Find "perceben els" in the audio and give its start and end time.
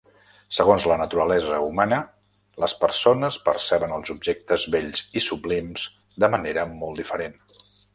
3.51-4.15